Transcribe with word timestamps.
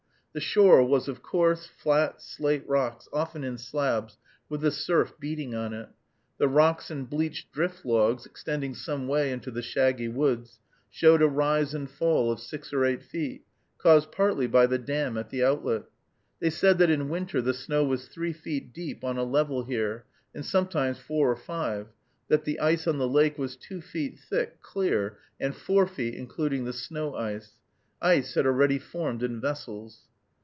The 0.33 0.39
shore 0.39 0.81
was 0.85 1.09
of 1.09 1.21
coarse, 1.21 1.67
flat, 1.67 2.21
slate 2.21 2.65
rocks, 2.65 3.09
often 3.11 3.43
in 3.43 3.57
slabs, 3.57 4.17
with 4.47 4.61
the 4.61 4.71
surf 4.71 5.13
beating 5.19 5.53
on 5.53 5.73
it. 5.73 5.89
The 6.37 6.47
rocks 6.47 6.89
and 6.89 7.09
bleached 7.09 7.51
drift 7.51 7.83
logs, 7.83 8.25
extending 8.25 8.73
some 8.73 9.09
way 9.09 9.33
into 9.33 9.51
the 9.51 9.61
shaggy 9.61 10.07
woods, 10.07 10.61
showed 10.89 11.21
a 11.21 11.27
rise 11.27 11.73
and 11.73 11.89
fall 11.91 12.31
of 12.31 12.39
six 12.39 12.71
or 12.71 12.85
eight 12.85 13.03
feet, 13.03 13.43
caused 13.77 14.13
partly 14.13 14.47
by 14.47 14.67
the 14.67 14.77
dam 14.77 15.17
at 15.17 15.31
the 15.31 15.43
outlet. 15.43 15.83
They 16.39 16.49
said 16.49 16.77
that 16.77 16.89
in 16.89 17.09
winter 17.09 17.41
the 17.41 17.53
snow 17.53 17.83
was 17.83 18.07
three 18.07 18.31
feet 18.31 18.71
deep 18.71 19.03
on 19.03 19.17
a 19.17 19.25
level 19.25 19.63
here, 19.65 20.05
and 20.33 20.45
sometimes 20.45 20.97
four 20.97 21.29
or 21.29 21.35
five, 21.35 21.87
that 22.29 22.45
the 22.45 22.57
ice 22.61 22.87
on 22.87 22.99
the 22.99 23.05
lake 23.09 23.37
was 23.37 23.57
two 23.57 23.81
feet 23.81 24.17
thick, 24.17 24.61
clear, 24.61 25.17
and 25.41 25.53
four 25.53 25.85
feet 25.85 26.13
including 26.13 26.63
the 26.63 26.71
snow 26.71 27.15
ice. 27.15 27.57
Ice 28.01 28.33
had 28.35 28.45
already 28.45 28.79
formed 28.79 29.23
in 29.23 29.41
vessels. 29.41 30.03